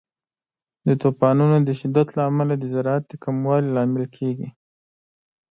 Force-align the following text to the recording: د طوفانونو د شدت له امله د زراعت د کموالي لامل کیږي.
د 0.87 0.89
طوفانونو 1.03 1.57
د 1.67 1.69
شدت 1.79 2.07
له 2.17 2.21
امله 2.29 2.53
د 2.57 2.63
زراعت 2.73 3.03
د 3.07 3.13
کموالي 3.23 3.69
لامل 3.75 4.05
کیږي. 4.17 4.49